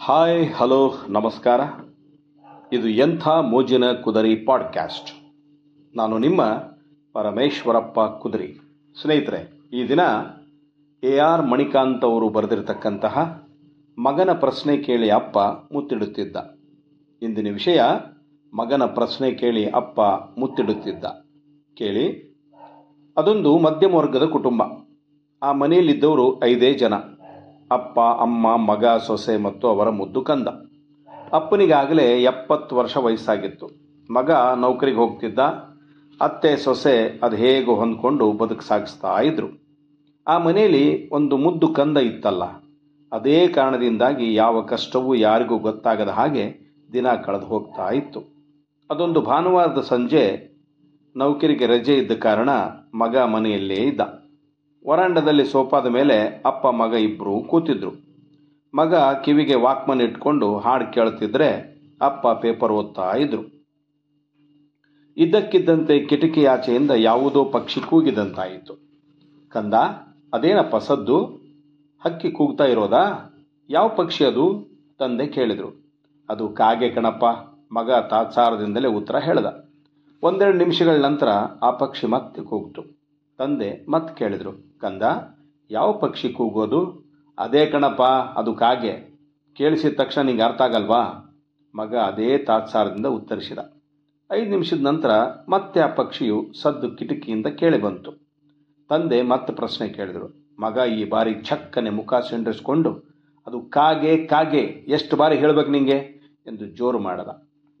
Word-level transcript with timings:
Hi 0.00 0.52
hello 0.52 0.94
ನಮಸ್ಕಾರ. 1.08 1.60
ಇದು 2.72 2.88
ಎಂಥ 2.88 3.28
ಮೋಜಿನ 3.28 3.92
ಕುದರಿ 3.92 4.36
ಪಾಡ್ಕ್ಯಾಸ್ಟ್ 4.36 5.10
ನಾನು 5.96 6.18
ನಿಮ್ಮ 6.18 6.44
ಪರಮೇಶ್ವರಪ್ಪ 7.12 8.00
ಕುದರಿ. 8.00 8.58
ಸ್ನೇಹಿತರೆ, 9.02 9.60
ಈ 9.72 9.88
ದಿನ 9.88 10.00
ಎ 11.02 11.18
ಆರ್ 11.18 11.46
ಮಣಿಕಾಂತ್ 11.46 12.04
ಅವರು 12.04 12.28
ಬರೆದಿರತಕ್ಕಂತಹ 12.28 13.46
ಮಗನ 13.98 14.32
ಪ್ರಶ್ನೆ 14.32 14.76
ಕೇಳಿ 14.76 15.10
ಅಪ್ಪ 15.10 15.38
ಮುತ್ತಿಡುತ್ತಿದ್ದ. 15.72 16.36
ಇಂದಿನ 17.22 17.52
ವಿಷಯ, 17.52 17.80
ಮಗನ 18.54 18.84
ಪ್ರಶ್ನೆ 18.84 19.32
ಕೇಳಿ 19.32 19.70
ಅಪ್ಪ 19.70 20.00
ಮುತ್ತಿಡುತ್ತಿದ್ದ. 20.38 21.04
ಕೇಳಿ, 21.74 22.36
ಅದೊಂದು 23.16 23.58
ಮಧ್ಯಮ 23.58 23.94
ವರ್ಗದ 23.94 24.26
ಕುಟುಂಬ. 24.26 24.62
ಆ 25.42 25.52
ಮನೆಯಲ್ಲಿದ್ದವರು 25.52 26.44
ಐದೇ 26.44 26.74
ಜನ. 26.74 26.94
ಅಪ್ಪ, 27.72 28.00
ಅಮ್ಮ, 28.00 28.56
ಮಗ, 28.56 28.84
ಸೊಸೆ 28.86 29.36
ಮತ್ತು 29.36 29.68
ಅವರ 29.68 29.88
ಮುದ್ದು 29.88 30.22
ಕಂದ. 30.22 30.48
ಅಪ್ಪನಿಗಾಗಲೇ 31.32 32.22
ಎಪ್ಪತ್ತು 32.22 32.76
ವರ್ಷ 32.76 32.96
ವಯಸ್ಸಾಗಿತ್ತು. 32.96 33.70
ಮಗ 34.10 34.30
ನೌಕರಿಗೆ 34.60 34.96
ಹೋಗ್ತಿದ್ದ. 34.96 35.38
ಅತ್ತೆ, 36.20 36.56
ಸೊಸೆ 36.56 37.20
ಅದು 37.22 37.36
ಹೇಗೋ 37.36 37.74
ಹೊಂದ್ಕೊಂಡು 37.74 38.32
ಬದುಕು 38.32 38.60
ಸಾಗಿಸ್ತಾ 38.60 39.20
ಇದ್ರು. 39.20 39.46
ಆ 40.28 40.38
ಮನೆಯಲ್ಲಿ 40.38 41.10
ಒಂದು 41.10 41.36
ಮುದ್ದು 41.36 41.68
ಕಂದ 41.68 41.96
ಇತ್ತಲ್ಲ. 41.96 42.42
ಅದೇ 43.12 43.48
ಕಾರಣದಿಂದಾಗಿ 43.48 44.34
ಯಾವ 44.34 44.62
ಕಷ್ಟವೂ 44.62 45.14
ಯಾರಿಗೂ 45.14 45.58
ಗೊತ್ತಾಗದ 45.58 46.08
ಹಾಗೆ 46.08 46.74
ದಿನ 46.92 47.12
ಕಳೆದು 47.12 47.46
ಹೋಗ್ತಾ 47.46 47.90
ಇತ್ತು. 47.90 48.20
ಅದೊಂದು 48.90 49.20
ಭಾನುವಾರದ 49.20 49.80
ಸಂಜೆ 49.80 50.56
ನೌಕರಿಗೆ 51.16 51.66
ರಜೆ 51.66 51.94
ಇದ್ದ 51.94 52.12
ಕಾರಣ 52.12 52.50
ಮಗ 52.94 53.16
ಮನೆಯಲ್ಲೇ 53.16 53.74
ಇದ್ದ. 53.74 54.00
ವರಾಂಡದಲ್ಲಿ 54.88 55.44
ಸೋಫಾದ 55.44 55.86
ಮೇಲೆ 55.86 56.42
ಅಪ್ಪ, 56.46 56.66
ಮಗ 56.66 56.94
ಇಬ್ಬರು 56.94 57.40
ಕೂತಿದ್ರು. 57.40 57.90
ಮಗ 58.74 58.94
ಕಿವಿಗೆ 58.94 59.54
ವಾಕ್ಮನ್ 59.54 60.00
ಇಟ್ಕೊಂಡು 60.00 60.58
ಹಾಡು 60.58 60.92
ಕೇಳ್ತಿದ್ರೆ 60.92 61.76
ಅಪ್ಪ 62.00 62.28
ಪೇಪರ್ 62.28 62.72
ಓದ್ತಾ 62.72 63.12
ಇದ್ರು. 63.12 63.66
ಇದ್ದಕ್ಕಿದ್ದಂತೆ 65.16 66.00
ಕಿಟಕಿ 66.00 66.46
ಆಚೆಯಿಂದ 66.46 66.90
ಯಾವುದೋ 66.90 67.44
ಪಕ್ಷಿ 67.44 67.80
ಕೂಗಿದಂತಾಯಿತು. 67.80 68.78
ಕಂದ, 69.48 69.74
ಅದೇನಪ್ಪ 70.34 70.76
ಸದ್ದು? 70.76 71.24
ಹಕ್ಕಿ 72.04 72.30
ಕೂಗ್ತಾ 72.30 72.64
ಇರೋದಾ? 72.64 73.34
ಯಾವ 73.70 73.88
ಪಕ್ಷಿ 73.88 74.24
ಅದು? 74.24 74.66
ತಂದೆ 74.98 75.26
ಕೇಳಿದ್ರು. 75.26 75.86
ಅದು 76.28 76.48
ಕಾಗೆ 76.48 76.90
ಕಣಪ್ಪ. 76.90 77.24
ಮಗ 77.72 77.90
ತಾತ್ಸಾರದಿಂದಲೇ 77.92 78.88
ಉತ್ತರ 78.88 79.16
ಹೇಳ್ದ. 79.16 79.46
ಒಂದೆರಡು 80.22 80.58
ನಿಮಿಷಗಳ 80.58 81.04
ನಂತರ 81.04 81.28
ಆ 81.62 81.70
ಪಕ್ಷಿ 81.70 82.06
ಮತ್ತೆ 82.06 82.42
ಕೂಗ್ತು. 82.42 82.95
ತಂದೆ 83.38 83.70
ಮತ್ತೆ 83.88 84.12
ಕೇಳಿದ್ರು, 84.14 84.52
ಕಂದ, 84.80 85.02
ಯಾವ 85.70 85.88
ಪಕ್ಷಿ 85.92 86.28
ಕೂಗೋದು? 86.28 86.80
ಅದೇ 87.38 87.66
ಕಣಪ್ಪ, 87.66 88.02
ಅದು 88.40 88.54
ಕಾಗೆ. 88.54 88.94
ಕೇಳಿಸಿದ 89.56 89.94
ತಕ್ಷಣ 89.96 90.22
ನಿಂಗೆ 90.22 90.42
ಅರ್ಥ 90.42 90.60
ಆಗಲ್ವಾ? 90.60 91.02
ಮಗ 91.74 91.94
ಅದೇ 91.96 92.38
ತಾತ್ಸಾರದಿಂದ 92.38 93.06
ಉತ್ತರಿಸಿದ. 93.06 93.60
ಐದು 94.30 94.50
ನಿಮಿಷದ 94.50 94.80
ನಂತರ 94.80 95.10
ಮತ್ತೆ 95.48 95.80
ಆ 95.80 95.86
ಪಕ್ಷಿಯು 95.86 96.38
ಸದ್ದು 96.62 96.88
ಕಿಟಕಿಯಿಂದ 96.90 97.46
ಕೇಳಿ 97.46 97.78
ಬಂತು. 97.80 98.12
ತಂದೆ 98.90 99.22
ಮತ್ತೆ 99.22 99.52
ಪ್ರಶ್ನೆ 99.52 99.88
ಕೇಳಿದರು, 99.88 100.28
ಮಗ, 100.60 100.76
ಈ 100.98 101.04
ಬಾರಿ 101.08 101.32
ಛಕ್ಕನೆ 101.42 101.90
ಮುಖ 101.90 102.14
ಸೆಂಡರಿಸ್ಕೊಂಡು 102.30 102.90
ಅದು 103.46 103.58
ಕಾಗೆ 103.60 104.12
ಕಾಗೆ, 104.26 104.62
ಎಷ್ಟು 104.88 105.16
ಬಾರಿ 105.16 105.36
ಹೇಳ್ಬೇಕು 105.38 105.70
ನಿಂಗೆ? 105.70 105.98
ಎಂದು 106.46 106.66
ಜೋರು 106.78 106.98
ಮಾಡದ. 106.98 107.30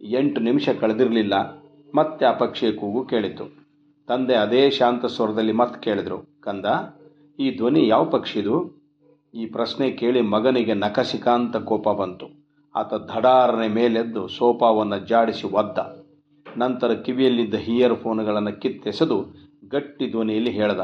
ಎಂಟು 0.00 0.40
ನಿಮಿಷ 0.40 0.68
ಕಳೆದಿರಲಿಲ್ಲ, 0.80 1.34
ಮತ್ತೆ 1.94 2.24
ಆ 2.26 2.32
ಪಕ್ಷಿಯ 2.32 2.72
ಕೂಗು 2.72 3.02
ಕೇಳಿತು. 3.04 3.65
ತಂದೆ 4.08 4.34
ಅದೇ 4.44 4.62
ಶಾಂತ 4.78 5.04
ಸ್ವರದಲ್ಲಿ 5.14 5.54
ಮತ್ತೆ 5.60 5.78
ಕೇಳಿದರು, 5.84 6.18
ಕಂದ, 6.46 6.66
ಈ 7.38 7.46
ಧ್ವನಿ 7.58 7.82
ಯಾವ 7.92 8.04
ಪಕ್ಷಿದು 8.16 8.56
ಈ 9.34 9.44
ಪ್ರಶ್ನೆ 9.56 9.86
ಕೇಳಿ 10.00 10.20
ಮಗನಿಗೆ 10.34 10.74
ನಕಸಿಕಾಂತ 10.84 11.56
ಕೋಪ 11.70 11.88
ಬಂತು. 12.00 12.26
ಆತ 12.74 12.94
ಧಡಾರನೆ 13.10 13.68
ಮೇಲೆದ್ದು 13.78 14.22
ಸೋಫಾವನ್ನು 14.36 14.98
ಜಾಡಿಸಿ 15.10 15.46
ಒದ್ದ. 15.60 15.78
ನಂತರ 16.46 16.90
ಕಿವಿಯಲ್ಲಿದ್ದ 17.06 17.56
ಹಿಯರ್ 17.66 17.96
ಫೋನ್ಗಳನ್ನು 18.02 18.52
ಕಿತ್ತೆಸೆದು 18.62 19.18
ಗಟ್ಟಿ 19.72 20.06
ಧ್ವನಿಯಲ್ಲಿ 20.14 20.52
ಹೇಳ್ದ, 20.58 20.82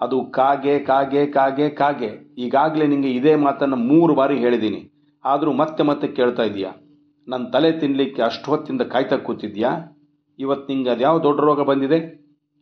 ಅದು 0.00 0.16
ಕಾಗೆ 0.38 0.74
ಕಾಗೆ 0.90 1.22
ಕಾಗೆ 1.36 1.66
ಕಾಗೆ. 1.80 2.10
ಈಗಾಗಲೇ 2.44 2.86
ನಿಮಗೆ 2.92 3.12
ಇದೇ 3.18 3.34
ಮಾತನ್ನು 3.46 3.78
ಮೂರು 3.90 4.12
ಬಾರಿ 4.20 4.36
ಹೇಳಿದ್ದೀನಿ 4.44 4.80
ಆದರೂ 5.24 5.50
ಮತ್ತೆ 5.62 5.82
ಮತ್ತೆ 5.88 6.06
ಕೇಳ್ತಾ 6.18 6.44
ಇದೀಯಾ 6.50 6.70
ನನ್ನ 7.28 7.44
ತಲೆ 7.54 7.70
ತಿನ್ನಲಿಕ್ಕೆ 7.80 8.20
ಅಷ್ಟು 8.28 8.46
ಹೊತ್ತಿಂದ 8.52 8.82
ಕಾಯ್ತಾ 8.92 9.16
ಕೂತಿದ್ಯಾ 9.26 9.70
ಇವತ್ತು 10.38 10.66
ನಿಂಗೆ 10.72 10.90
ಅದ್ಯಾವ 10.94 11.18
ದೊಡ್ಡ 11.26 11.40
ರೋಗ 11.48 11.60
ಬಂದಿದೆ? 11.70 11.98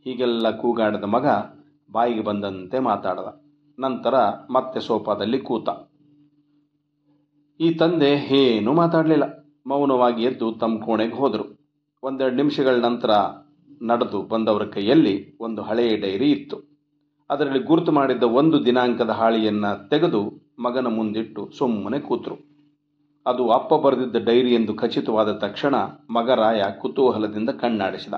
ಹೀಗೆಲ್ಲ 0.06 0.50
ಕೂಗಾಡಿದ 0.50 1.04
ಮಗ 1.04 1.26
ಬಾಯಿಗೆ 1.92 2.20
ಬಂದಂತೆ 2.20 2.78
ಮಾತಾಡದ. 2.78 3.42
ನಂತರ 3.78 4.14
ಮತ್ತೆ 4.50 4.80
ಸೋಫಾದಲ್ಲಿ 4.80 5.38
ಕೂತ. 5.38 5.68
ಈ 7.60 7.74
ತಂದೆ 7.74 8.10
ಏನೂ 8.10 8.72
ಮಾತಾಡಲಿಲ್ಲ. 8.72 9.24
ಮೌನವಾಗಿ 9.66 10.24
ಎದ್ದು 10.24 10.52
ತಮ್ಮ 10.52 10.84
ಕೋಣೆಗೆ 10.84 11.14
ಹೋದರು. 11.14 11.58
ಒಂದೆರಡು 12.02 12.36
ನಿಮಿಷಗಳ 12.36 12.74
ನಂತರ 12.74 13.10
ನಡೆದು 13.82 14.22
ಬಂದವರ 14.22 14.64
ಕೈಯಲ್ಲಿ 14.64 15.36
ಒಂದು 15.40 15.62
ಹಳೆಯ 15.62 15.96
ಡೈರಿ 15.96 16.30
ಇತ್ತು. 16.30 16.56
ಅದರಲ್ಲಿ 17.30 17.58
ಗುರುತು 17.58 17.92
ಮಾಡಿದ್ದ 17.92 18.22
ಒಂದು 18.22 18.64
ದಿನಾಂಕದ 18.64 19.10
ಹಾಳಿಯನ್ನು 19.10 19.88
ತೆಗೆದು 19.88 20.52
ಮಗನ 20.58 20.86
ಮುಂದಿಟ್ಟು 20.86 21.50
ಸುಮ್ಮನೆ 21.58 22.00
ಕೂತರು. 22.00 22.36
ಅದು 23.26 23.48
ಅಪ್ಪ 23.48 23.74
ಬರೆದಿದ್ದ 23.74 24.16
ಡೈರಿ 24.16 24.54
ಎಂದು 24.54 24.74
ಖಚಿತವಾದ 24.74 25.32
ತಕ್ಷಣ 25.32 25.74
ಮಗರಾಯ 26.10 26.62
ಕುತೂಹಲದಿಂದ 26.78 27.50
ಕಣ್ಣಾಡಿಸಿದ. 27.50 28.14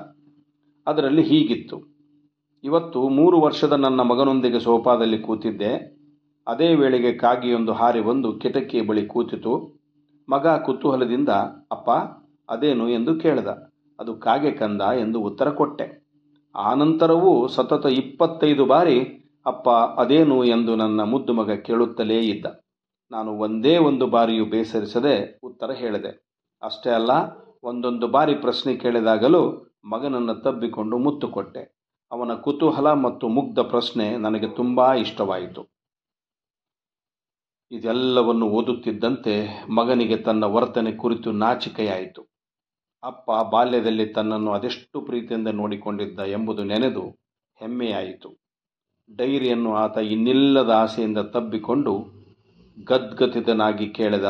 ಅದರಲ್ಲಿ 0.87 1.21
ಹೀಗಿತ್ತು. 1.21 1.99
ಇವತ್ತು 2.63 3.09
ಮೂರು 3.09 3.41
ವರ್ಷದ 3.41 3.73
ನನ್ನ 3.73 4.01
ಮಗನೊಂದಿಗೆ 4.01 4.59
ಸೋಫಾದಲ್ಲಿ 4.59 5.19
ಕೂತಿದ್ದೆ. 5.19 5.99
ಅದೇ 6.47 6.75
ವೇಳೆಗೆ 6.75 7.13
ಕಾಗಿಯೊಂದು 7.13 7.73
ಹಾರಿ 7.73 8.01
ಬಂದು 8.01 8.33
ಕಿಟಕಿಯ 8.33 8.81
ಬಳಿ 8.81 9.05
ಕೂತಿತು. 9.05 9.79
ಮಗ 10.29 10.47
ಕುತೂಹಲದಿಂದ, 10.47 11.29
ಅಪ್ಪ, 11.71 11.89
ಅದೇನು? 12.49 12.89
ಎಂದು 12.89 13.15
ಕೇಳಿದ. 13.15 13.47
ಅದು 13.99 14.15
ಕಾಗೆ 14.15 14.51
ಕಂದ 14.51 14.81
ಎಂದು 14.81 15.21
ಉತ್ತರ 15.21 15.49
ಕೊಟ್ಟೆ. 15.49 16.07
ಆನಂತರವೂ 16.55 17.47
ಸತತ 17.47 17.85
ಇಪ್ಪತ್ತೈದು 17.85 18.65
ಬಾರಿ, 18.65 18.99
ಅಪ್ಪ, 19.45 19.69
ಅದೇನು? 19.69 20.43
ಎಂದು 20.43 20.75
ನನ್ನ 20.75 21.01
ಮುದ್ದು 21.01 21.33
ಮಗ 21.33 21.51
ಕೇಳುತ್ತಲೇ 21.51 22.19
ಇದ್ದ. 22.19 22.45
ನಾನು 23.11 23.31
ಒಂದೇ 23.31 23.77
ಒಂದು 23.77 24.07
ಬಾರಿಯೂ 24.07 24.45
ಬೇಸರಿಸದೆ 24.45 25.39
ಉತ್ತರ 25.43 25.71
ಹೇಳಿದೆ. 25.71 26.29
ಅಷ್ಟೇ 26.61 26.89
ಅಲ್ಲ, 26.89 27.11
ಒಂದೊಂದು 27.63 28.07
ಬಾರಿ 28.07 28.35
ಪ್ರಶ್ನೆ 28.35 28.75
ಕೇಳಿದಾಗಲೂ 28.75 29.68
ಮಗನನ್ನು 29.83 30.35
ತಬ್ಬಿಕೊಂಡು 30.35 30.97
ಮುತ್ತು 30.97 31.27
ಕೊಟ್ಟೆ. 31.27 31.63
ಅವನ 32.11 32.31
ಕುತೂಹಲ 32.35 32.87
ಮತ್ತು 32.93 33.27
ಮುಗ್ಧ 33.27 33.59
ಪ್ರಶ್ನೆ 33.59 34.05
ನನಗೆ 34.17 34.47
ತುಂಬ 34.55 34.93
ಇಷ್ಟವಾಯಿತು. 34.93 35.61
ಇದೆಲ್ಲವನ್ನು 37.71 38.45
ಓದುತ್ತಿದ್ದಂತೆ 38.49 39.33
ಮಗನಿಗೆ 39.69 40.17
ತನ್ನ 40.17 40.43
ವರ್ತನೆ 40.43 40.91
ಕುರಿತು 40.91 41.31
ನಾಚಿಕೆಯಾಯಿತು. 41.31 42.21
ಅಪ್ಪ 43.03 43.31
ಬಾಲ್ಯದಲ್ಲಿ 43.51 44.05
ತನ್ನನ್ನು 44.13 44.51
ಅದೆಷ್ಟು 44.51 45.01
ಪ್ರೀತಿಯಿಂದ 45.01 45.47
ನೋಡಿಕೊಂಡಿದ್ದ 45.47 46.19
ಎಂಬುದು 46.19 46.63
ನೆನೆದು 46.63 47.03
ಹೆಮ್ಮೆಯಾಯಿತು. 47.59 48.29
ಡೈರಿಯನ್ನು 49.09 49.71
ಆತ 49.75 49.97
ಇನ್ನಿಲ್ಲದ 49.97 50.69
ಆಸೆಯಿಂದ 50.69 51.19
ತಬ್ಬಿಕೊಂಡು 51.33 51.93
ಗದ್ಗತಿತನಾಗಿ 52.77 53.87
ಕೇಳಿದ, 53.89 54.27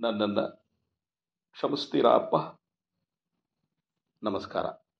ನನ್ನನ್ನು 0.00 0.44
ಕ್ಷಮಿಸ್ತೀರಾ 1.56 2.10
ಅಪ್ಪ? 2.10 2.36
ನಮಸ್ಕಾರ. 4.22 4.66